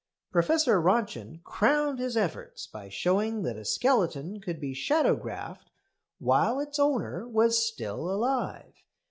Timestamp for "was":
7.27-7.63